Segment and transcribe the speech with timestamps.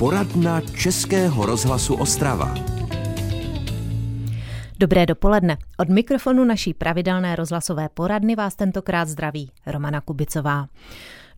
[0.00, 2.54] Poradna Českého rozhlasu Ostrava.
[4.78, 5.56] Dobré dopoledne.
[5.78, 10.66] Od mikrofonu naší pravidelné rozhlasové poradny vás tentokrát zdraví Romana Kubicová.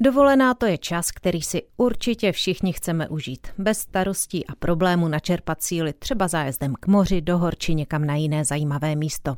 [0.01, 3.46] Dovolená to je čas, který si určitě všichni chceme užít.
[3.59, 8.15] Bez starostí a problémů načerpat síly třeba zájezdem k moři, do hor či někam na
[8.15, 9.35] jiné zajímavé místo.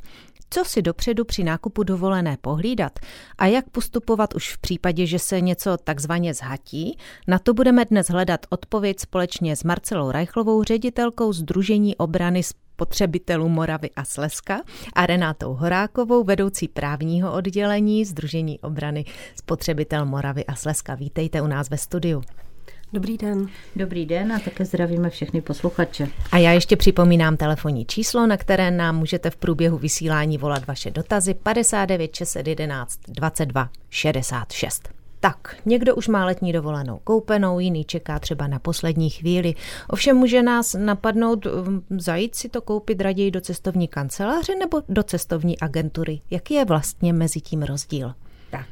[0.50, 2.98] Co si dopředu při nákupu dovolené pohlídat
[3.38, 8.09] a jak postupovat už v případě, že se něco takzvaně zhatí, na to budeme dnes
[8.09, 14.60] hledat odpověď společně s Marcelou Rajchlovou, ředitelkou Združení obrany spotřebitelů Moravy a Slezska
[14.95, 19.05] a Renátou Horákovou, vedoucí právního oddělení Združení obrany
[19.36, 20.95] spotřebitel Moravy a Slezska.
[20.95, 22.22] Vítejte u nás ve studiu.
[22.95, 23.47] Dobrý den.
[23.77, 26.09] Dobrý den a také zdravíme všechny posluchače.
[26.33, 30.91] A já ještě připomínám telefonní číslo, na které nám můžete v průběhu vysílání volat vaše
[30.91, 34.89] dotazy 59 611 22 66.
[35.20, 39.55] Tak, někdo už má letní dovolenou koupenou, jiný čeká třeba na poslední chvíli.
[39.89, 45.03] Ovšem může nás napadnout um, zajít si to koupit raději do cestovní kanceláře nebo do
[45.03, 46.20] cestovní agentury.
[46.31, 48.14] Jaký je vlastně mezi tím rozdíl?
[48.55, 48.66] Tak,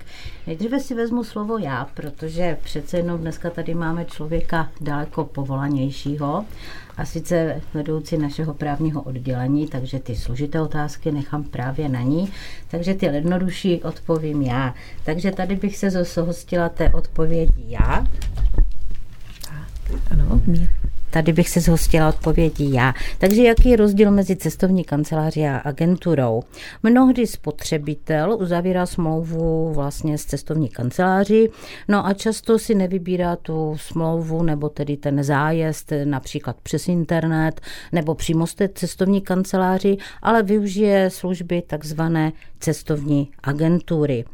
[0.46, 6.44] nejdříve si vezmu slovo já, protože přece jenom dneska tady máme člověka daleko povolanějšího
[6.96, 12.32] a sice vedoucí našeho právního oddělení, takže ty složité otázky nechám právě na ní,
[12.70, 14.74] takže ty jednodušší odpovím já.
[15.04, 18.06] Takže tady bych se zhostila té odpovědi já.
[20.10, 20.68] Ano, mě.
[21.12, 22.94] Tady bych se zhostila odpovědí já.
[23.18, 26.42] Takže jaký je rozdíl mezi cestovní kanceláří a agenturou?
[26.82, 31.48] Mnohdy spotřebitel uzavírá smlouvu vlastně s cestovní kanceláří,
[31.88, 37.60] no a často si nevybírá tu smlouvu nebo tedy ten zájezd například přes internet
[37.92, 44.24] nebo přímo z té cestovní kanceláři, ale využije služby takzvané cestovní agentury.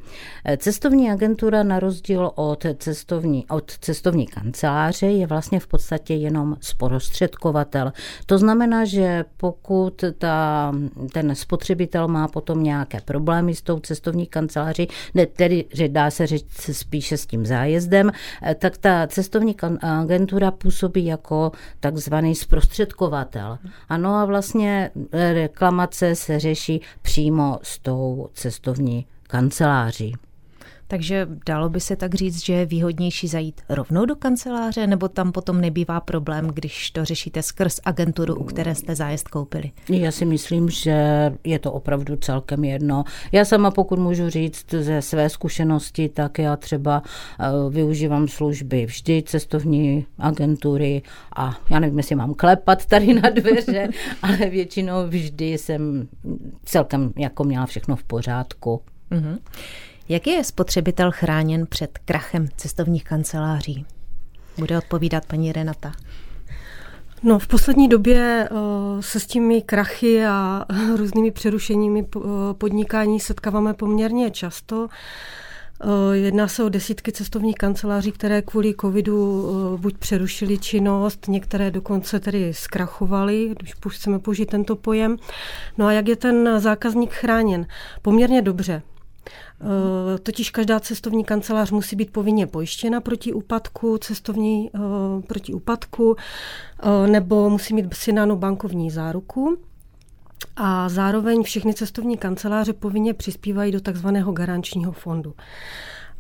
[0.57, 7.93] Cestovní agentura na rozdíl od cestovní, od cestovní kanceláře je vlastně v podstatě jenom zprostředkovatel.
[8.27, 10.73] To znamená, že pokud ta,
[11.13, 16.27] ten spotřebitel má potom nějaké problémy s tou cestovní kanceláří, ne, tedy, že dá se
[16.27, 18.13] říct spíše s tím zájezdem,
[18.59, 23.59] tak ta cestovní agentura působí jako takzvaný zprostředkovatel.
[23.89, 24.91] Ano a vlastně
[25.33, 30.15] reklamace se řeší přímo s tou cestovní kanceláří.
[30.91, 35.33] Takže dalo by se tak říct, že je výhodnější zajít rovnou do kanceláře, nebo tam
[35.33, 39.71] potom nebývá problém, když to řešíte skrz agenturu, u které jste zájezd koupili?
[39.89, 40.97] Já si myslím, že
[41.45, 43.05] je to opravdu celkem jedno.
[43.33, 47.03] Já sama, pokud můžu říct ze své zkušenosti, tak já třeba
[47.41, 51.03] eh, využívám služby vždy cestovní agentury
[51.37, 53.89] a já nevím, jestli mám klepat tady na dveře,
[54.23, 56.09] ale většinou vždy jsem
[56.65, 58.83] celkem jako měla všechno v pořádku.
[59.11, 59.39] Mm-hmm.
[60.11, 63.87] Jak je spotřebitel chráněn před krachem cestovních kanceláří?
[64.59, 65.93] Bude odpovídat paní Renata.
[67.23, 70.65] No, v poslední době uh, se s těmi krachy a
[70.97, 74.89] různými přerušeními uh, podnikání setkáváme poměrně často.
[75.85, 82.21] Uh, jedná se o desítky cestovních kanceláří, které kvůli covidu buď přerušily činnost, některé dokonce
[82.21, 85.17] tedy zkrachovaly, když chceme použít tento pojem.
[85.79, 87.67] No a jak je ten zákazník chráněn?
[88.03, 88.83] Poměrně dobře.
[89.61, 94.79] Eh, totiž každá cestovní kancelář musí být povinně pojištěna proti úpadku, cestovní eh,
[95.27, 99.59] proti úpadku, eh, nebo musí mít synánu bankovní záruku.
[100.57, 105.35] A zároveň všechny cestovní kanceláře povinně přispívají do takzvaného garančního fondu.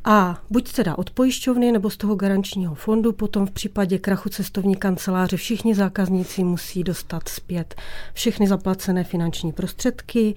[0.04, 4.76] A buď teda od pojišťovny nebo z toho garančního fondu, potom v případě krachu cestovní
[4.76, 7.74] kanceláře všichni zákazníci musí dostat zpět
[8.12, 10.34] všechny zaplacené finanční prostředky,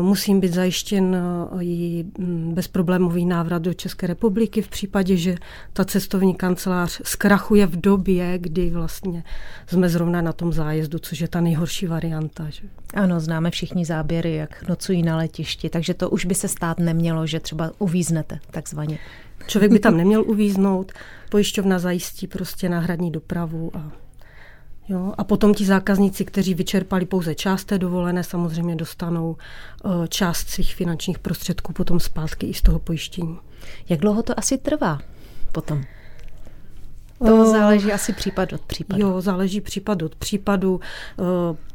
[0.00, 5.34] musím být zajištěn eh, i mm, bezproblémový návrat do České republiky v případě, že
[5.72, 9.24] ta cestovní kancelář zkrachuje v době, kdy vlastně
[9.66, 12.50] jsme zrovna na tom zájezdu, což je ta nejhorší varianta.
[12.50, 12.62] Že?
[12.94, 17.26] Ano, známe všichni záběry, jak nocují na letišti, takže to už by se stát nemělo,
[17.26, 18.98] že třeba uvíznete takzvaně.
[19.46, 20.92] Člověk by tam neměl uvíznout,
[21.30, 23.92] pojišťovna zajistí prostě náhradní dopravu a
[24.88, 29.36] Jo, a potom ti zákazníci, kteří vyčerpali pouze část té dovolené, samozřejmě dostanou
[29.84, 33.38] eh, část svých finančních prostředků potom zpátky i z toho pojištění.
[33.88, 34.98] Jak dlouho to asi trvá
[35.52, 35.82] potom?
[37.26, 39.02] To záleží asi případ od případu.
[39.02, 40.80] Jo, záleží případ od případu.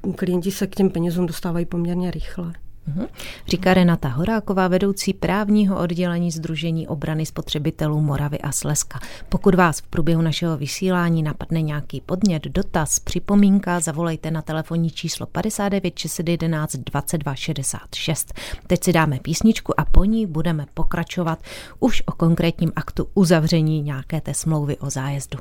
[0.08, 2.54] Eh, klienti se k těm penězům dostávají poměrně rychle.
[2.88, 3.06] Mhm.
[3.48, 9.00] Říká Renata Horáková, vedoucí právního oddělení Združení obrany spotřebitelů Moravy a Slezska.
[9.30, 15.26] Pokud vás v průběhu našeho vysílání napadne nějaký podnět, dotaz, připomínka, zavolejte na telefonní číslo
[15.26, 18.34] 59 611 22 66.
[18.68, 21.40] Teď si dáme písničku a po ní budeme pokračovat
[21.80, 25.40] už o konkrétním aktu uzavření nějaké té smlouvy o zájezdu.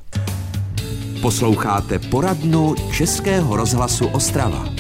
[1.23, 4.76] Posloucháte poradnu Českého rozhlasu Ostrava.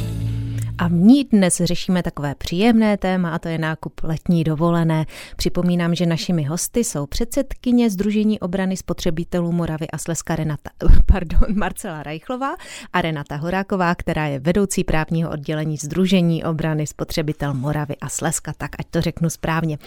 [0.78, 5.06] A v ní dnes řešíme takové příjemné téma a to je nákup letní dovolené.
[5.37, 10.70] Připomínám, že našimi hosty jsou předsedkyně Združení obrany spotřebitelů Moravy a Slezska Renata,
[11.06, 12.55] pardon, Marcela Rajchlová
[12.93, 18.70] a Renata Horáková, která je vedoucí právního oddělení Združení obrany spotřebitel Moravy a Slezska, tak
[18.79, 19.79] ať to řeknu správně.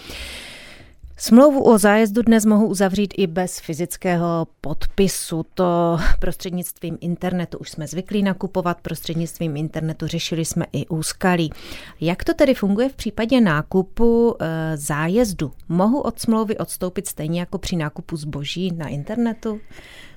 [1.22, 5.46] Smlouvu o zájezdu dnes mohu uzavřít i bez fyzického podpisu.
[5.54, 11.52] To prostřednictvím internetu už jsme zvyklí nakupovat, prostřednictvím internetu řešili jsme i úskalí.
[12.00, 15.52] Jak to tedy funguje v případě nákupu e, zájezdu?
[15.68, 19.60] Mohu od smlouvy odstoupit stejně jako při nákupu zboží na internetu?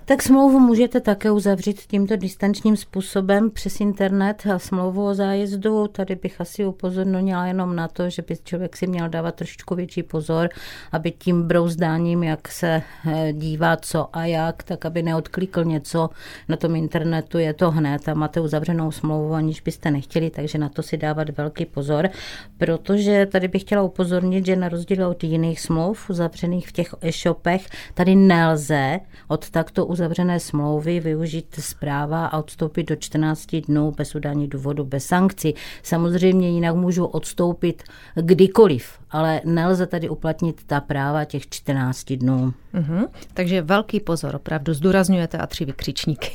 [0.05, 5.87] Tak smlouvu můžete také uzavřít tímto distančním způsobem přes internet a smlouvu o zájezdu.
[5.87, 10.03] Tady bych asi upozornila jenom na to, že by člověk si měl dávat trošičku větší
[10.03, 10.49] pozor,
[10.91, 16.09] aby tím brouzdáním, jak se eh, dívá co a jak, tak aby neodklikl něco
[16.49, 20.69] na tom internetu, je to hned a máte uzavřenou smlouvu, aniž byste nechtěli, takže na
[20.69, 22.09] to si dávat velký pozor,
[22.57, 27.67] protože tady bych chtěla upozornit, že na rozdíl od jiných smlouv uzavřených v těch e-shopech,
[27.93, 34.47] tady nelze od takto uzavřené smlouvy využít zpráva a odstoupit do 14 dnů bez udání
[34.47, 35.55] důvodu, bez sankcí.
[35.83, 37.83] Samozřejmě jinak můžu odstoupit
[38.15, 42.53] kdykoliv, ale nelze tady uplatnit ta práva těch 14 dnů.
[42.73, 43.07] Uh-huh.
[43.33, 46.31] Takže velký pozor, opravdu zdůrazňujete a tři vykřičníky.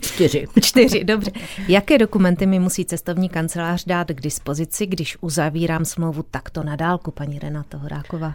[0.00, 0.46] Čtyři.
[0.62, 1.30] Čtyři, dobře.
[1.68, 7.10] Jaké dokumenty mi musí cestovní kancelář dát k dispozici, když uzavírám smlouvu takto na dálku,
[7.10, 8.34] paní Renata Horáková?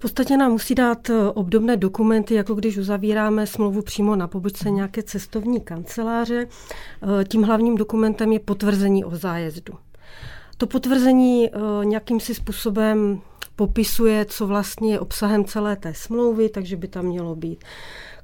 [0.00, 4.70] V podstatě nám musí dát eh, obdobné dokumenty, jako když uzavíráme smlouvu přímo na pobočce
[4.70, 6.46] nějaké cestovní kanceláře.
[7.20, 9.74] Eh, tím hlavním dokumentem je potvrzení o zájezdu.
[10.56, 13.20] To potvrzení eh, nějakým si způsobem
[13.56, 17.64] popisuje, co vlastně je obsahem celé té smlouvy, takže by tam mělo být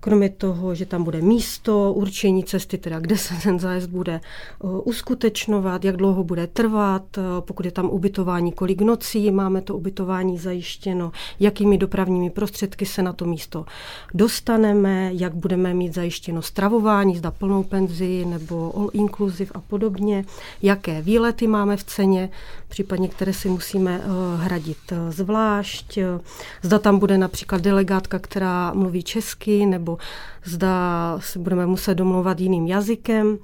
[0.07, 4.67] Kromě toho, že tam bude místo, určení cesty, teda kde se ten zájezd bude eh,
[4.85, 10.39] uskutečňovat, jak dlouho bude trvat, eh, pokud je tam ubytování, kolik nocí máme to ubytování
[10.39, 13.65] zajištěno, jakými dopravními prostředky se na to místo
[14.15, 20.25] dostaneme, jak budeme mít zajištěno stravování, zda plnou penzi nebo all inclusive a podobně,
[20.63, 22.31] jaké výlety máme v ceně,
[22.69, 25.99] případně které si musíme eh, hradit zvlášť,
[26.63, 29.99] zda tam bude například delegátka, která mluví česky nebo
[30.45, 33.39] zda si budeme muset domlouvat jiným jazykem.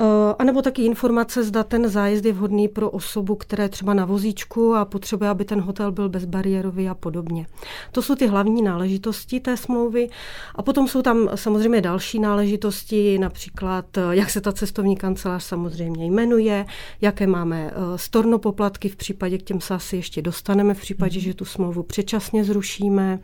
[0.00, 3.94] Eh, a nebo taky informace, zda ten zájezd je vhodný pro osobu, která je třeba
[3.94, 7.46] na vozíčku a potřebuje, aby ten hotel byl bezbariérový a podobně.
[7.92, 10.08] To jsou ty hlavní náležitosti té smlouvy.
[10.54, 16.06] A potom jsou tam samozřejmě další náležitosti, například, eh, jak se ta cestovní kancelář samozřejmě
[16.06, 16.66] jmenuje,
[17.00, 21.24] jaké máme eh, stornopoplatky v případě, k těm se asi ještě dostaneme, v případě, mm-hmm.
[21.24, 23.18] že tu smlouvu předčasně zrušíme.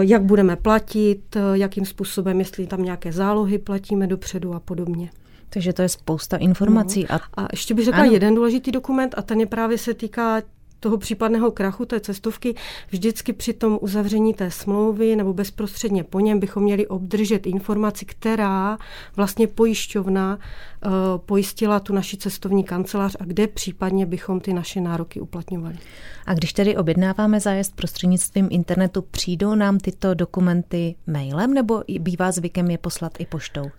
[0.00, 5.10] Jak budeme platit, jakým způsobem, jestli tam nějaké zálohy platíme dopředu a podobně.
[5.54, 7.06] Takže to je spousta informací.
[7.10, 7.16] No.
[7.16, 8.12] A, a ještě bych řekla ano.
[8.12, 10.42] jeden důležitý dokument a ten je právě se týká
[10.84, 12.54] toho případného krachu té cestovky,
[12.90, 18.78] vždycky při tom uzavření té smlouvy nebo bezprostředně po něm bychom měli obdržet informaci, která
[19.16, 20.92] vlastně pojišťovna uh,
[21.26, 25.78] pojistila tu naši cestovní kancelář a kde případně bychom ty naše nároky uplatňovali.
[26.26, 32.70] A když tedy objednáváme zájezd prostřednictvím internetu, přijdou nám tyto dokumenty mailem nebo bývá zvykem
[32.70, 33.70] je poslat i poštou?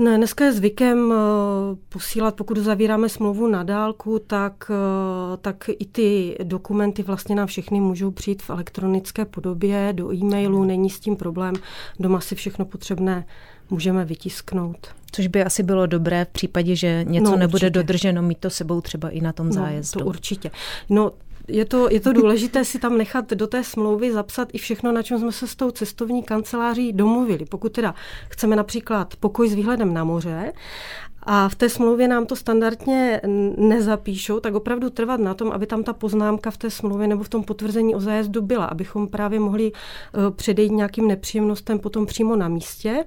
[0.00, 1.16] Ne, dneska je zvykem eh,
[1.88, 7.80] posílat, pokud zavíráme smlouvu na dálku, tak, eh, tak i ty dokumenty vlastně nám všechny
[7.80, 11.54] můžou přijít v elektronické podobě, do e-mailu, není s tím problém.
[11.98, 13.26] Doma si všechno potřebné
[13.70, 14.88] můžeme vytisknout.
[15.12, 18.80] Což by asi bylo dobré v případě, že něco no, nebude dodrženo, mít to sebou
[18.80, 20.00] třeba i na tom no, zájezdu.
[20.00, 20.50] To určitě.
[20.88, 21.12] No,
[21.50, 25.02] je to, je to důležité si tam nechat do té smlouvy zapsat i všechno, na
[25.02, 27.44] čem jsme se s tou cestovní kanceláří domluvili.
[27.44, 27.94] Pokud teda
[28.28, 30.52] chceme například pokoj s výhledem na moře
[31.22, 33.20] a v té smlouvě nám to standardně
[33.56, 37.28] nezapíšou, tak opravdu trvat na tom, aby tam ta poznámka v té smlouvě nebo v
[37.28, 42.48] tom potvrzení o zájezdu byla, abychom právě mohli uh, předejít nějakým nepříjemnostem potom přímo na
[42.48, 43.04] místě.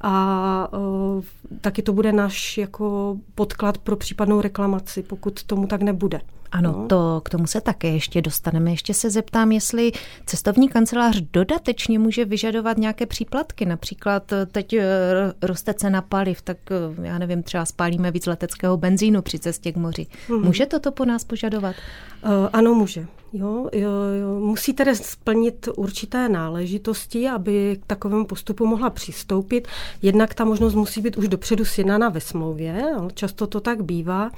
[0.00, 1.24] A uh,
[1.60, 6.20] taky to bude náš jako podklad pro případnou reklamaci, pokud tomu tak nebude.
[6.52, 6.86] Ano, no.
[6.86, 8.70] to k tomu se také ještě dostaneme.
[8.70, 9.92] Ještě se zeptám, jestli
[10.26, 13.66] cestovní kancelář dodatečně může vyžadovat nějaké příplatky.
[13.66, 14.84] Například eh, teď eh,
[15.42, 19.76] roste cena paliv, tak eh, já nevím, třeba spálíme víc leteckého benzínu při cestě k
[19.76, 20.06] moři.
[20.28, 20.42] Hmm.
[20.44, 21.76] Může toto po nás požadovat?
[22.24, 23.06] Uh, ano, může.
[23.32, 23.90] Jo, jo,
[24.20, 29.68] jo, musí tedy splnit určité náležitosti, aby k takovému postupu mohla přistoupit.
[30.02, 34.30] Jednak ta možnost musí být už dopředu sjednána ve smlouvě, často to tak bývá.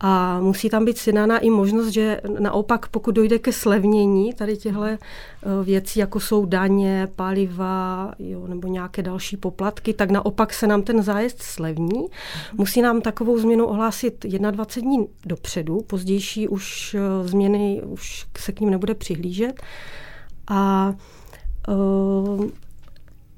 [0.00, 4.84] A musí tam být sjednána i možnost, že naopak, pokud dojde ke slevnění tady těchto
[4.84, 4.98] eh,
[5.64, 11.02] věcí, jako jsou daně, paliva jo, nebo nějaké další poplatky, tak naopak se nám ten
[11.02, 12.06] zájezd slevní.
[12.52, 18.60] Musí nám takovou změnu ohlásit 21 dní dopředu, pozdější už eh, změny už se k
[18.60, 19.62] ním nebude přihlížet.
[20.48, 20.92] A
[21.68, 22.46] uh,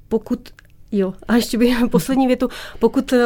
[0.09, 0.49] pokud
[0.93, 2.49] Jo, a ještě bych poslední větu.
[2.79, 3.19] Pokud uh,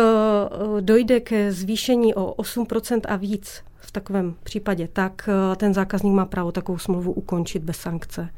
[0.80, 6.24] dojde ke zvýšení o 8% a víc v takovém případě, tak uh, ten zákazník má
[6.24, 8.28] právo takovou smlouvu ukončit bez sankce.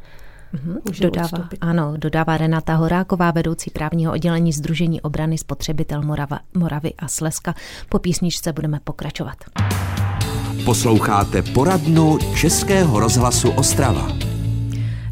[0.54, 1.00] Mm-hmm.
[1.00, 7.54] Dodává, ano, dodává Renata Horáková, vedoucí právního oddělení Združení obrany spotřebitel Morava, Moravy a Slezska.
[7.88, 9.36] Po písničce budeme pokračovat.
[10.66, 14.08] Posloucháte poradnu Českého rozhlasu Ostrava.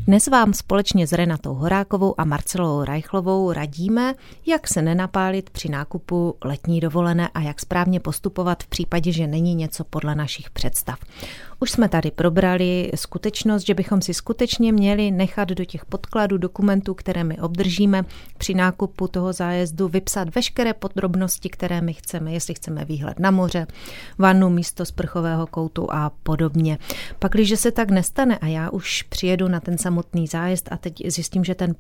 [0.07, 4.15] Dnes vám společně s Renatou Horákovou a Marcelou Rajchlovou radíme,
[4.47, 9.55] jak se nenapálit při nákupu letní dovolené a jak správně postupovat v případě, že není
[9.55, 10.99] něco podle našich představ.
[11.61, 16.95] Už jsme tady probrali skutečnost, že bychom si skutečně měli nechat do těch podkladů dokumentů,
[16.95, 18.05] které my obdržíme
[18.39, 23.67] při nákupu toho zájezdu, vypsat veškeré podrobnosti, které my chceme, jestli chceme výhled na moře,
[24.19, 26.79] vanu, místo sprchového koutu a podobně.
[27.19, 30.95] Pak, když se tak nestane a já už přijedu na ten samotný zájezd a teď
[31.07, 31.75] zjistím, že ten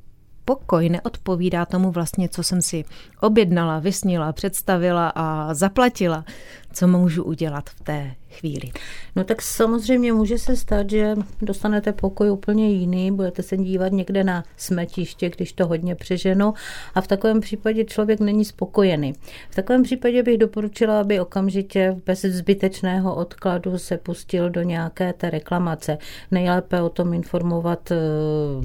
[0.45, 2.85] pokoj neodpovídá tomu vlastně, co jsem si
[3.21, 6.25] objednala, vysnila, představila a zaplatila,
[6.73, 8.71] co můžu udělat v té chvíli.
[9.17, 14.25] No tak samozřejmě může se stát, že dostanete pokoj úplně jiný, budete se dívat někde
[14.25, 16.55] na smetiště, když to hodně přeženo
[16.95, 19.13] a v takovém případě člověk není spokojený.
[19.51, 25.31] V takovém případě bych doporučila, aby okamžitě bez zbytečného odkladu se pustil do nějaké té
[25.31, 25.99] reklamace.
[26.31, 27.97] Nejlépe o tom informovat, eh,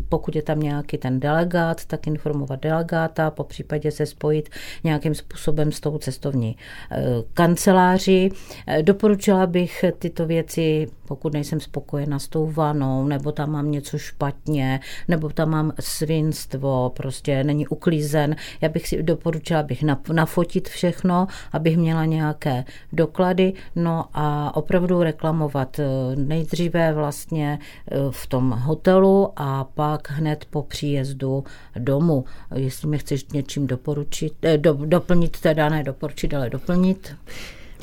[0.10, 4.50] pokud je tam nějaký ten delegát, tak informovat delegáta, po případě se spojit
[4.84, 6.58] nějakým způsobem s tou cestovní
[6.92, 8.34] eh, kanceláří.
[8.68, 13.72] Eh, doporučila bych bych tyto věci, pokud nejsem spokojena s tou vanou, nebo tam mám
[13.72, 20.70] něco špatně, nebo tam mám svinstvo, prostě není uklízen, já bych si doporučila, abych nafotit
[20.70, 25.86] všechno, abych měla nějaké doklady, no a opravdu reklamovat eh,
[26.16, 31.44] nejdříve vlastně eh, v tom hotelu a pak hned po příjezdu
[31.76, 32.26] domů.
[32.56, 37.16] Jestli mi chceš něčím doporučit, eh, do, doplnit, teda ne doporučit, ale doplnit.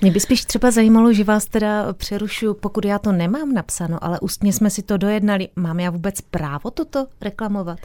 [0.03, 4.21] Mě by spíš třeba zajímalo, že vás teda přerušu, pokud já to nemám napsáno, ale
[4.21, 5.49] ústně jsme si to dojednali.
[5.57, 7.79] Mám já vůbec právo toto reklamovat?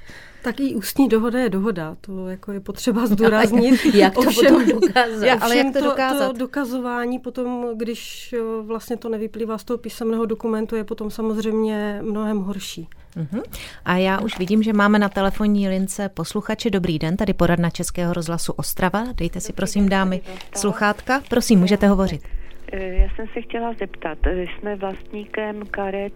[0.43, 3.85] Tak i ústní dohoda je dohoda, to jako je potřeba zdůraznit.
[3.95, 5.25] jak to ovšem, potom dokázat?
[5.25, 6.27] Já, ale jak to, to dokázat?
[6.27, 12.37] To dokazování potom, když vlastně to nevyplývá z toho písemného dokumentu, je potom samozřejmě mnohem
[12.37, 12.87] horší.
[13.17, 13.43] Uh-huh.
[13.85, 16.69] A já už vidím, že máme na telefonní lince posluchače.
[16.69, 19.03] Dobrý den, tady poradna Českého rozhlasu Ostrava.
[19.15, 20.21] Dejte si prosím dámy
[20.55, 21.21] sluchátka.
[21.29, 22.21] Prosím, můžete hovořit.
[22.71, 26.13] Eh, já jsem se chtěla zeptat, eh, jsme vlastníkem karet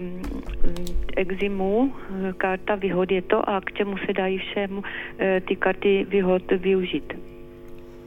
[0.00, 0.22] um,
[1.16, 1.94] Eximu,
[2.36, 4.82] karta výhod je to a k čemu se dají všem
[5.48, 7.12] ty karty výhod využít?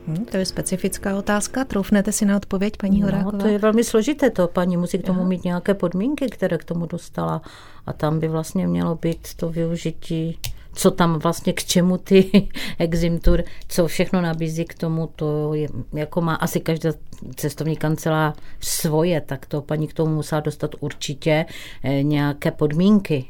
[0.07, 1.63] Hmm, to je specifická otázka.
[1.63, 3.37] Troufnete si na odpověď, paní no, Horáková?
[3.37, 4.47] to je velmi složité to.
[4.47, 5.29] Paní musí k tomu Aha.
[5.29, 7.41] mít nějaké podmínky, které k tomu dostala.
[7.85, 10.39] A tam by vlastně mělo být to využití
[10.75, 16.21] co tam vlastně k čemu ty Eximtur, co všechno nabízí k tomu, to je, jako
[16.21, 16.91] má asi každá
[17.35, 21.45] cestovní kancelář svoje, tak to paní k tomu musela dostat určitě
[21.83, 23.25] eh, nějaké podmínky.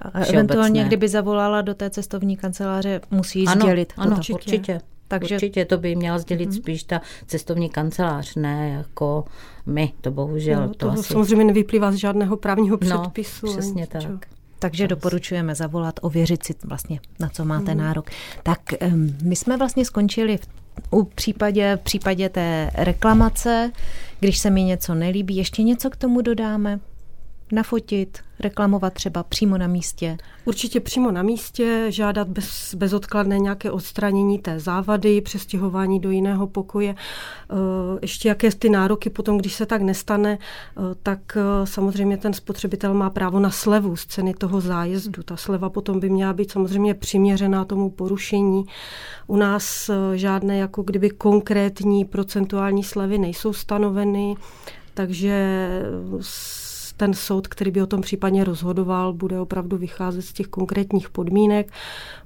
[0.00, 3.92] A eventuálně, kdyby zavolala do té cestovní kanceláře, musí ano, sdělit.
[3.96, 4.34] Ano, určitě.
[4.34, 4.80] určitě.
[5.08, 5.34] Takže...
[5.34, 6.56] Určitě to by měla sdělit mm-hmm.
[6.56, 9.24] spíš ta cestovní kancelář, ne jako
[9.66, 10.60] my, to bohužel.
[10.60, 11.02] No, to, to asi...
[11.02, 13.46] samozřejmě nevyplývá z žádného právního no, předpisu.
[13.46, 14.02] No, přesně tak.
[14.02, 14.08] Čo?
[14.58, 17.80] Takže doporučujeme zavolat, ověřit si vlastně, na co máte mm.
[17.80, 18.10] nárok.
[18.42, 18.60] Tak
[19.22, 20.48] my jsme vlastně skončili v,
[20.90, 23.72] u případě, v případě té reklamace,
[24.20, 26.80] když se mi něco nelíbí, ještě něco k tomu dodáme?
[27.52, 30.16] Nafotit, reklamovat třeba přímo na místě?
[30.44, 36.94] Určitě přímo na místě, žádat bez, bezodkladné nějaké odstranění té závady, přestěhování do jiného pokoje.
[36.94, 37.54] Eh,
[38.02, 42.94] ještě jaké ty nároky potom, když se tak nestane, eh, tak eh, samozřejmě ten spotřebitel
[42.94, 45.22] má právo na slevu z ceny toho zájezdu.
[45.22, 48.64] Ta sleva potom by měla být samozřejmě přiměřená tomu porušení.
[49.26, 54.36] U nás žádné jako kdyby konkrétní procentuální slevy nejsou stanoveny,
[54.94, 55.68] takže
[56.96, 61.72] ten soud, který by o tom případně rozhodoval, bude opravdu vycházet z těch konkrétních podmínek.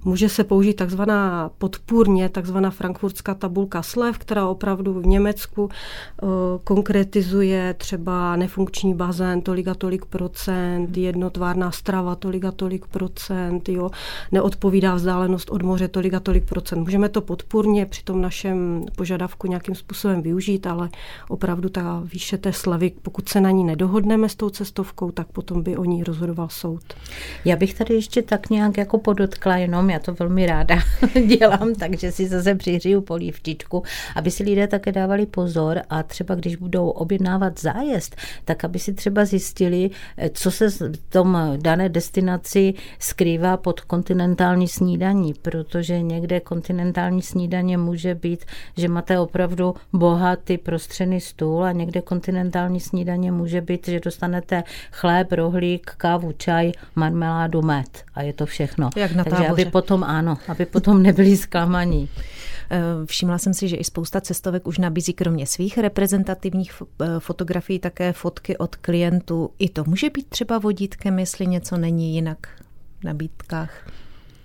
[0.05, 6.31] Může se použít takzvaná podpůrně, takzvaná frankfurtská tabulka slev, která opravdu v Německu uh,
[6.65, 13.91] konkretizuje třeba nefunkční bazén tolik a tolik procent, jednotvárná strava tolik a tolik procent, jo,
[14.33, 16.81] neodpovídá vzdálenost od moře tolik a tolik procent.
[16.81, 20.89] Můžeme to podpůrně při tom našem požadavku nějakým způsobem využít, ale
[21.29, 25.62] opravdu ta výše té slevy, pokud se na ní nedohodneme s tou cestovkou, tak potom
[25.62, 26.83] by o ní rozhodoval soud.
[27.45, 30.79] Já bych tady ještě tak nějak jako podotkla, jenom já to velmi ráda
[31.26, 33.83] dělám, takže si zase přihřiju polívčičku,
[34.17, 38.93] aby si lidé také dávali pozor a třeba když budou objednávat zájezd, tak aby si
[38.93, 39.90] třeba zjistili,
[40.33, 48.14] co se v tom dané destinaci skrývá pod kontinentální snídaní, protože někde kontinentální snídaně může
[48.14, 48.45] být,
[48.76, 54.50] že máte opravdu bohatý prostřený stůl a někde kontinentální snídaně může být, že dostanete
[54.92, 58.90] chléb, rohlík, kávu, čaj, marmeládu, med a je to všechno.
[58.97, 62.09] Jak na Takže aby potom, ano, aby potom nebyli zklamaní.
[62.71, 67.78] Eh, všimla jsem si, že i spousta cestovek už nabízí kromě svých reprezentativních eh, fotografií
[67.78, 69.50] také fotky od klientů.
[69.59, 72.38] I to může být třeba vodítkem, jestli něco není jinak
[73.00, 73.87] v nabídkách.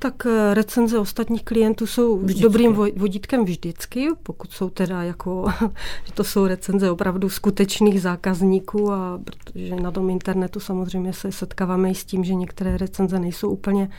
[0.05, 2.41] Tak eh, recenze ostatních klientů jsou vždycky.
[2.41, 5.45] dobrým vodítkem vždycky, pokud jsou teda jako,
[6.05, 11.91] že to jsou recenze opravdu skutečných zákazníků a protože na tom internetu samozřejmě se setkáváme
[11.91, 13.89] i s tím, že některé recenze nejsou úplně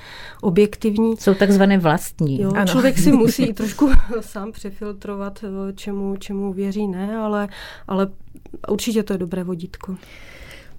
[0.42, 1.16] objektivní.
[1.16, 2.40] Jsou takzvané vlastní.
[2.40, 2.66] Jo, ano.
[2.66, 7.48] Člověk si musí trošku sám přefiltrovat, eh, čemu, čemu věří, ne, ale,
[7.88, 8.08] ale
[8.68, 9.96] určitě to je dobré vodítko.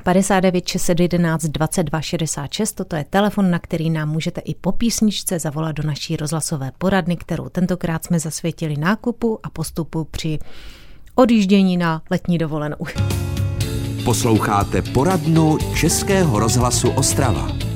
[0.08, 2.74] 59 611 22 66.
[2.74, 7.18] Toto je telefon, na který nám můžete i po písničce zavolat do naší rozhlasové poradny,
[7.18, 10.40] kterou tentokrát jsme zasvětili nákupu a postupu při
[11.16, 12.78] odjíždění na letní dovolenou.
[14.06, 17.67] Posloucháte poradnu Českého rozhlasu Ostrava.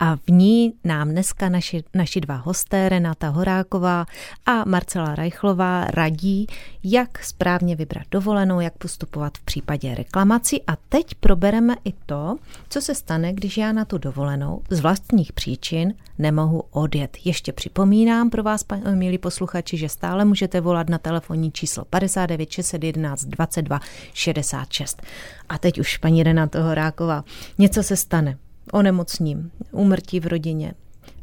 [0.00, 4.06] A v ní nám dneska naši, naši dva hosté, Renata Horáková
[4.46, 6.46] a Marcela Rajchlová, radí,
[6.84, 10.62] jak správně vybrat dovolenou, jak postupovat v případě reklamací.
[10.66, 12.36] A teď probereme i to,
[12.68, 17.16] co se stane, když já na tu dovolenou z vlastních příčin nemohu odjet.
[17.24, 23.24] Ještě připomínám pro vás, milí posluchači, že stále můžete volat na telefonní číslo 59 611
[23.24, 23.80] 22
[24.14, 25.02] 66.
[25.48, 27.24] A teď už, paní Renata Horáková,
[27.58, 28.38] něco se stane
[28.72, 30.74] onemocním, úmrtí v rodině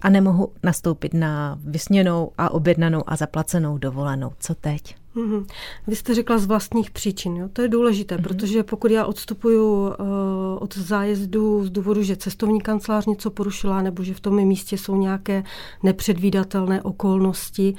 [0.02, 4.32] a nemohu nastoupit na vysněnou a objednanou a zaplacenou dovolenou.
[4.40, 4.96] Co teď?
[5.16, 5.46] Mm-hmm.
[5.88, 7.38] Vy jste řekla z vlastních příčin.
[7.38, 7.50] Jo?
[7.54, 8.24] To je důležité, mm-hmm.
[8.24, 9.96] protože pokud já odstupuju uh,
[10.60, 14.96] od zájezdu z důvodu, že cestovní kancelář něco porušila nebo že v tom místě jsou
[14.96, 15.44] nějaké
[15.84, 17.76] nepředvídatelné okolnosti,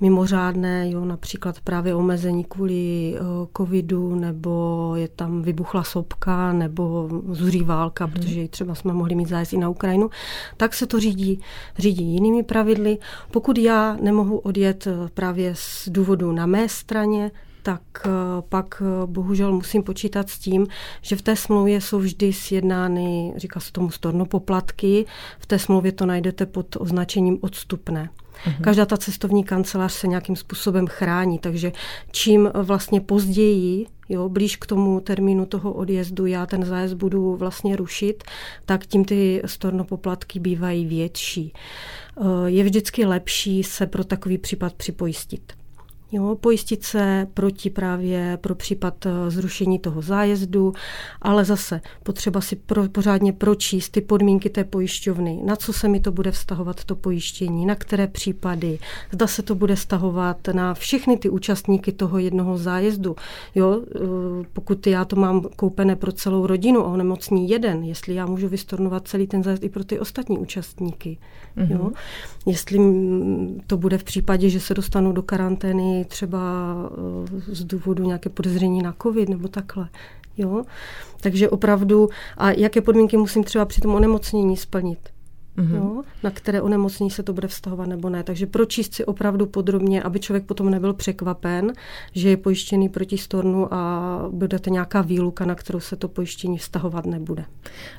[0.00, 7.62] mimořádné, jo, například právě omezení kvůli uh, covidu, nebo je tam vybuchla sopka, nebo zuří
[7.62, 8.14] válka, hmm.
[8.14, 10.10] protože třeba jsme mohli mít zájezd i na Ukrajinu,
[10.56, 11.40] tak se to řídí,
[11.78, 12.98] řídí jinými pravidly.
[13.30, 17.30] Pokud já nemohu odjet eh, právě z důvodu na mé straně,
[17.62, 18.08] tak eh,
[18.48, 20.66] pak bohužel musím počítat s tím,
[21.02, 25.06] že v té smlouvě jsou vždy sjednány, říká se tomu stornopoplatky,
[25.38, 28.08] v té smlouvě to najdete pod označením odstupné.
[28.46, 28.62] Mhm.
[28.62, 31.72] Každá ta cestovní kancelář se nějakým způsobem chrání, takže
[32.10, 37.76] čím vlastně později, jo, blíž k tomu termínu toho odjezdu já ten zájezd budu vlastně
[37.76, 38.24] rušit,
[38.66, 41.52] tak tím ty stornopoplatky bývají větší.
[41.52, 45.52] Eh, je vždycky lepší se pro takový případ připojistit.
[46.14, 50.72] Jo, pojistit se proti právě pro případ eh, zrušení toho zájezdu,
[51.22, 56.00] ale zase potřeba si pro, pořádně pročíst ty podmínky té pojišťovny, na co se mi
[56.00, 58.78] to bude vztahovat to pojištění, na které případy,
[59.12, 63.16] zda se to bude vztahovat na všechny ty účastníky toho jednoho zájezdu.
[63.54, 63.98] Jo, eh,
[64.52, 69.08] pokud já to mám koupené pro celou rodinu a onemocní jeden, jestli já můžu vystornovat
[69.08, 71.18] celý ten zájezd i pro ty ostatní účastníky.
[71.56, 71.70] Mm-hmm.
[71.70, 71.90] Jo?
[72.46, 72.78] Jestli
[73.66, 76.38] to bude v případě, že se dostanou do karantény třeba
[77.26, 79.88] eh, z důvodu nějaké podezření na covid nebo takhle.
[80.36, 80.64] Jo?
[81.20, 85.13] Takže opravdu, a jaké podmínky musím třeba při tom onemocnění splnit?
[85.58, 85.74] Mm-hmm.
[85.74, 88.22] Jo, na které onemocnění se to bude vztahovat nebo ne.
[88.22, 91.72] Takže pročíst si opravdu podrobně, aby člověk potom nebyl překvapen,
[92.12, 96.58] že je pojištěný proti stornu a bude to nějaká výluka, na kterou se to pojištění
[96.58, 97.44] vztahovat nebude.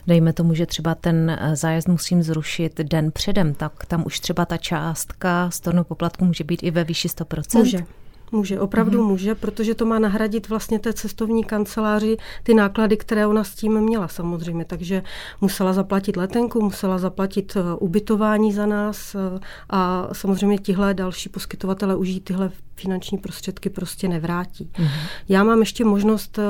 [0.07, 4.45] Dejme tomu, že třeba ten eh, zájezd musím zrušit den předem, tak tam už třeba
[4.45, 7.57] ta částka stornu poplatku může být i ve výši 100%?
[7.57, 7.85] Může.
[8.31, 9.07] Může, opravdu mm-hmm.
[9.07, 13.81] může, protože to má nahradit vlastně té cestovní kanceláři ty náklady, které ona s tím
[13.81, 14.65] měla samozřejmě.
[14.65, 15.03] Takže
[15.41, 21.95] musela zaplatit letenku, musela zaplatit eh, ubytování za nás eh, a samozřejmě tihle další poskytovatele
[21.95, 24.71] už tyhle finanční prostředky prostě nevrátí.
[24.73, 24.89] Mm-hmm.
[25.29, 26.41] Já mám ještě možnost eh,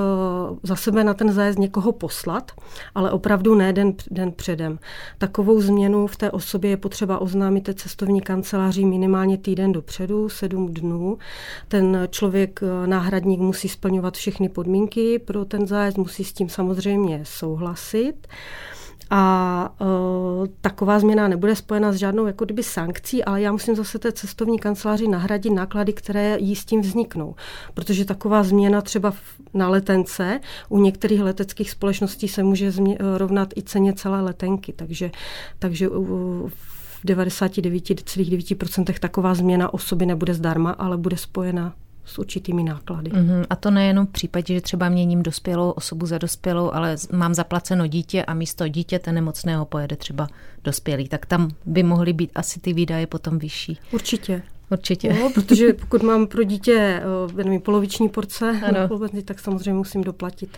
[0.63, 2.51] za sebe na ten zájezd někoho poslat,
[2.95, 4.79] ale opravdu ne den, den předem.
[5.17, 10.73] Takovou změnu v té osobě je potřeba oznámit té cestovní kanceláři minimálně týden dopředu, sedm
[10.73, 11.17] dnů.
[11.67, 17.21] Ten člověk, eh, náhradník, musí splňovat všechny podmínky pro ten zájezd, musí s tím samozřejmě
[17.23, 18.27] souhlasit.
[19.09, 19.87] A uh,
[20.61, 24.59] taková změna nebude spojena s žádnou jako kdyby sankcí, ale já musím zase té cestovní
[24.59, 27.35] kanceláři nahradit náklady, které jí s tím vzniknou.
[27.73, 29.13] Protože taková změna třeba
[29.53, 30.39] na letence
[30.69, 34.73] u některých leteckých společností se může změ, rovnat i ceně celé letenky.
[34.73, 35.11] Takže,
[35.59, 41.73] takže uh, v 99,9% taková změna osoby nebude zdarma, ale bude spojena
[42.05, 43.11] s určitými náklady.
[43.11, 43.45] Mm-hmm.
[43.49, 47.87] A to nejenom v případě, že třeba měním dospělou osobu za dospělou, ale mám zaplaceno
[47.87, 50.27] dítě a místo dítěte nemocného pojede třeba
[50.63, 53.79] dospělý, tak tam by mohly být asi ty výdaje potom vyšší.
[53.91, 54.41] Určitě.
[54.71, 55.13] Určitě.
[55.13, 57.01] No, protože pokud mám pro dítě
[57.37, 58.99] eh, nevím, poloviční porce, ano.
[59.25, 60.57] tak samozřejmě musím doplatit.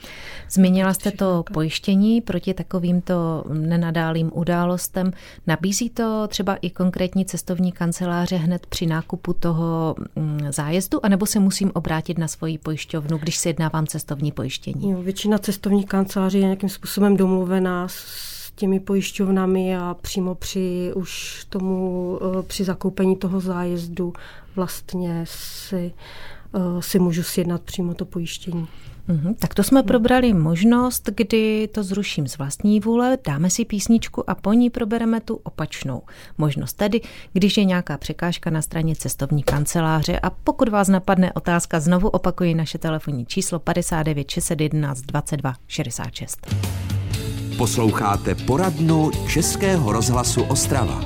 [0.50, 5.12] Zmínila jste to pojištění proti takovýmto nenadálým událostem.
[5.48, 11.40] Nabízí to třeba i konkrétní cestovní kanceláře hned při nákupu toho mm, zájezdu, anebo se
[11.40, 14.92] musím obrátit na svoji pojišťovnu, když si jednávám cestovní pojištění?
[14.92, 21.46] Jo, většina cestovních kanceláří je nějakým způsobem domluvená s těmi pojišťovnami a přímo při už
[21.50, 24.14] tomu, eh, při zakoupení toho zájezdu
[24.56, 25.94] vlastně si,
[26.56, 28.68] eh, si můžu sjednat přímo to pojištění.
[29.10, 29.36] Mm-hmm.
[29.40, 34.36] Tak to jsme probrali možnost, kdy to zruším z vlastní vůle, dáme si písničku a
[34.36, 36.02] po ní probereme tu opačnou
[36.38, 36.74] možnost.
[36.74, 37.02] Tedy,
[37.34, 42.56] když je nějaká překážka na straně cestovní kanceláře a pokud vás napadne otázka, znovu opakuji
[42.56, 46.97] naše telefonní číslo 59 611 22 66.
[47.58, 51.02] Posloucháte poradnu Českého rozhlasu Ostrava.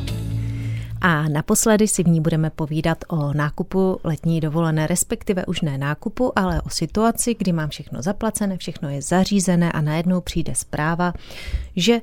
[1.02, 6.40] A naposledy si v ní budeme povídat o nákupu letní dovolené, respektive už ne nákupu,
[6.40, 11.14] ale o situaci, kdy mám všechno zaplacené, všechno je zařízené a najednou přijde zpráva,
[11.76, 12.02] že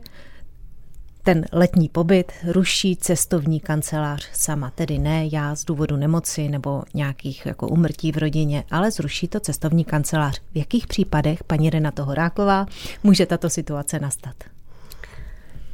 [1.28, 7.46] ten letní pobyt ruší cestovní kancelář sama, tedy ne já z důvodu nemoci nebo nějakých
[7.46, 10.40] jako umrtí v rodině, ale zruší to cestovní kancelář.
[10.52, 12.66] V jakých případech, paní Renata Horáková,
[13.02, 14.34] může tato situace nastat?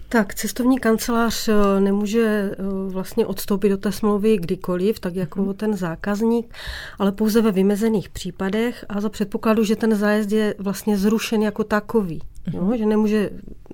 [0.08, 2.56] Tak, cestovní kancelář eh, nemůže eh,
[2.88, 5.54] vlastně odstoupit do té smlouvy kdykoliv, tak jako mm.
[5.54, 6.54] ten zákazník,
[6.98, 11.64] ale pouze ve vymezených případech a za předpokladu, že ten zájezd je vlastně zrušen jako
[11.64, 12.20] takový.
[12.52, 12.78] Jo, mhm.
[12.78, 13.30] že nemůže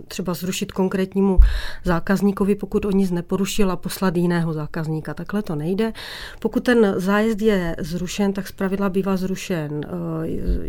[0.09, 1.39] třeba zrušit konkrétnímu
[1.85, 5.15] zákazníkovi, pokud o nic neporušil a poslat jiného zákazníka.
[5.15, 5.93] Takhle to nejde.
[6.41, 9.91] Pokud ten zájezd je zrušen, tak zpravidla bývá zrušen eh,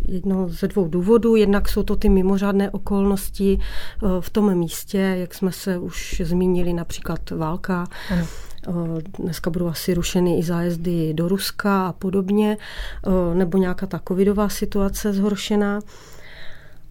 [0.06, 1.36] jedno ze dvou důvodů.
[1.36, 6.74] Jednak jsou to ty mimořádné okolnosti eh, v tom místě, jak jsme se už zmínili,
[6.74, 7.88] například válka.
[8.12, 8.28] Ano.
[8.68, 12.58] Eh, dneska budou asi rušeny i zájezdy do Ruska a podobně,
[13.34, 15.80] nebo nějaká ta covidová situace zhoršená.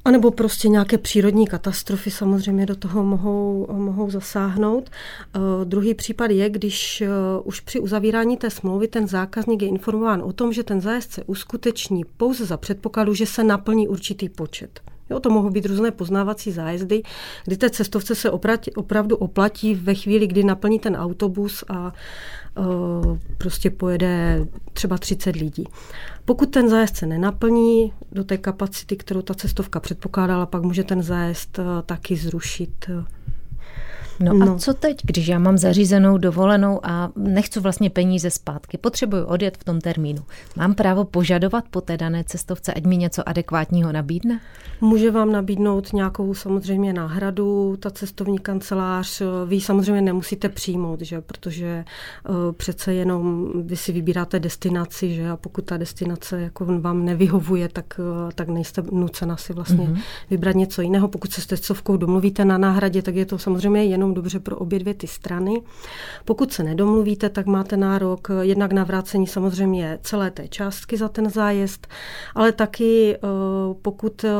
[0.04, 4.90] A nebo prostě nějaké přírodní katastrofy samozřejmě do toho mohou, mohou zasáhnout.
[5.36, 7.08] Uh, druhý případ je, když uh,
[7.44, 11.24] už při uzavírání té smlouvy ten zákazník je informován o tom, že ten zájezd se
[11.24, 14.80] uskuteční pouze za předpokladu, že se naplní určitý počet.
[15.10, 17.02] Jo, to mohou být různé poznávací zájezdy,
[17.44, 21.92] kdy té cestovce se opratí, opravdu oplatí ve chvíli, kdy naplní ten autobus a
[22.58, 25.64] uh, prostě pojede třeba 30 lidí.
[26.24, 31.02] Pokud ten zájezd se nenaplní do té kapacity, kterou ta cestovka předpokládala, pak může ten
[31.02, 32.90] zájezd uh, taky zrušit
[34.20, 38.78] No, no a co teď, když já mám zařízenou dovolenou a nechci vlastně peníze zpátky,
[38.78, 40.22] potřebuji odjet v tom termínu.
[40.56, 44.40] Mám právo požadovat po té dané cestovce, ať mi něco adekvátního nabídne?
[44.80, 49.22] Může vám nabídnout nějakou samozřejmě náhradu, ta cestovní kancelář.
[49.46, 51.20] Vy samozřejmě nemusíte přijmout, že?
[51.20, 51.84] protože
[52.28, 55.30] uh, přece jenom vy si vybíráte destinaci, že?
[55.30, 60.00] a pokud ta destinace jako vám nevyhovuje, tak, uh, tak nejste nucena si vlastně mm-hmm.
[60.30, 61.08] vybrat něco jiného.
[61.08, 64.56] Pokud se s cestovkou domluvíte na náhradě, tak je to samozřejmě jenom jenom dobře pro
[64.56, 65.62] obě dvě ty strany.
[66.24, 71.30] Pokud se nedomluvíte, tak máte nárok jednak na vrácení samozřejmě celé té částky za ten
[71.30, 71.86] zájezd,
[72.34, 73.18] ale taky eh,
[73.82, 74.30] pokud eh,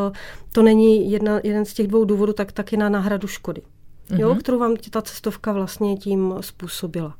[0.53, 4.21] to není jedna, jeden z těch dvou důvodů, tak taky na náhradu škody, mm-hmm.
[4.21, 4.39] jo, mhm.
[4.39, 7.15] kterou vám ta cestovka vlastně tím způsobila.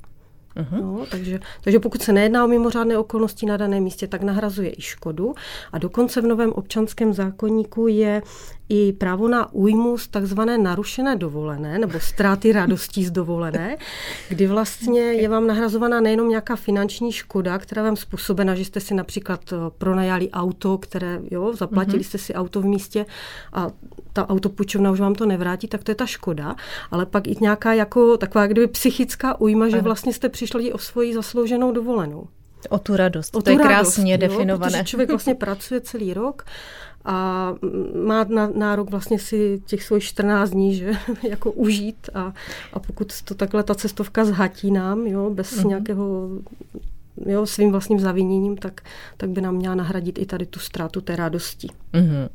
[0.57, 0.81] Uh-huh.
[0.81, 4.83] No, takže, takže pokud se nejedná o mimořádné okolnosti na daném místě, tak nahrazuje i
[4.83, 5.35] škodu.
[5.73, 8.23] A dokonce v novém občanském zákonníku je
[8.71, 13.77] i právo na újmu z takzvané narušené dovolené nebo ztráty radostí z dovolené,
[14.29, 18.95] kdy vlastně je vám nahrazovaná nejenom nějaká finanční škoda, která vám způsobena, že jste si
[18.95, 22.07] například eh, pronajali auto, které, jo, zaplatili mm-hmm.
[22.07, 23.07] jste si auto v místě
[23.53, 23.71] a
[24.13, 26.57] ta autopůjčovna už vám to nevrátí, tak to je ta škoda,
[26.91, 31.15] ale pak i nějaká jako taková kdyby psychická újma, že vlastně jste přišli o svoji
[31.15, 32.29] zaslouženou dovolenou.
[32.69, 34.79] O tu radost, o to tu je krásně radost, definované.
[34.79, 36.45] Jo, člověk vlastně pracuje celý rok
[37.05, 37.55] a
[38.05, 40.93] má nárok vlastně si těch svých 14 dní, že
[41.29, 42.33] jako užít a,
[42.73, 45.67] a pokud to takhle ta cestovka zhatí nám, jo, bez mm-hmm.
[45.67, 46.29] nějakého
[47.27, 48.81] jo, svým vlastním zaviněním, tak,
[49.17, 51.69] tak by nám měla nahradit i tady tu ztrátu té radosti.
[51.93, 52.29] Mm-hmm.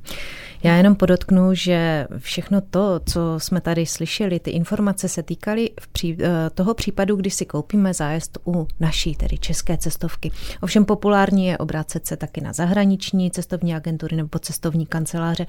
[0.63, 5.87] Já jenom podotknu, že všechno to, co jsme tady slyšeli, ty informace se týkaly v
[5.87, 10.31] pří, eh, toho případu, kdy si koupíme zájezd u naší, tedy české cestovky.
[10.61, 15.45] Ovšem populární je obrácet se taky na zahraniční cestovní agentury nebo cestovní kanceláře.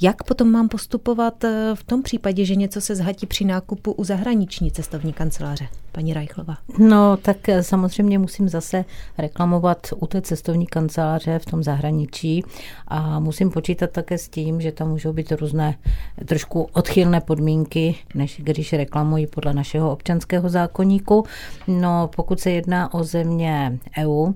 [0.00, 4.04] Jak potom mám postupovat eh, v tom případě, že něco se zhatí při nákupu u
[4.04, 5.68] zahraniční cestovní kanceláře?
[5.92, 6.56] Paní Rajchlova.
[6.78, 8.84] No, tak eh, samozřejmě musím zase
[9.18, 12.44] reklamovat u té cestovní kanceláře v tom zahraničí
[12.88, 15.78] a musím počítat také s tím, že tam můžou být různé
[16.24, 21.24] trošku odchylné podmínky, než když reklamují podle našeho občanského zákonníku.
[21.66, 24.32] No, pokud se jedná o země EU,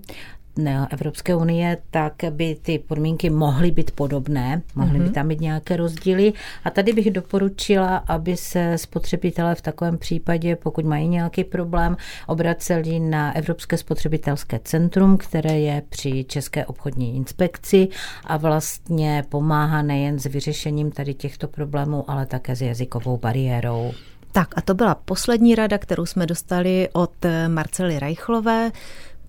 [0.91, 5.03] Evropské unie, tak by ty podmínky mohly být podobné, mohly mm-hmm.
[5.03, 5.13] by mhm.
[5.13, 6.33] tam být nějaké rozdíly.
[6.65, 13.01] A tady bych doporučila, aby se spotřebitelé v takovém případě, pokud mají nějaký problém, obraceli
[13.01, 17.89] na Evropské spotřebitelské centrum, které je při České obchodní inspekci
[18.25, 23.93] a vlastně pomáhá nejen s vyřešením tady těchto problémů, ale také s jazykovou bariérou.
[24.33, 27.13] Tak a to byla poslední rada, kterou jsme dostali od
[27.49, 28.71] Marcely Reichlové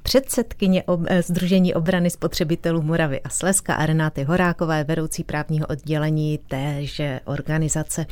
[0.04, 0.84] předsedkyně
[1.28, 8.06] Združení eh, obrany spotřebitelů Moravy a Slezska a Renáty Horákové, vedoucí právního oddělení téže organizace.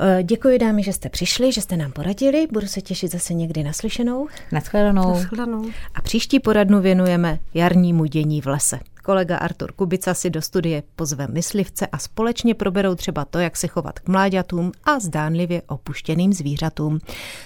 [0.00, 2.46] Eh, děkuji dámy, že jste přišli, že jste nám poradili.
[2.52, 4.28] Budu se těšit zase někdy naslyšenou.
[4.52, 5.08] Naschledanou.
[5.08, 5.70] Naschledanou.
[5.94, 8.78] A příští poradnu věnujeme jarnímu dění v lese.
[9.04, 13.66] Kolega Artur Kubica si do studie pozve myslivce a společně proberou třeba to, jak se
[13.66, 16.98] chovat k mláďatům a zdánlivě opuštěným zvířatům.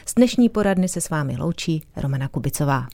[0.06, 2.86] Z dnešní poradny se s vámi loučí Romana Kubicová.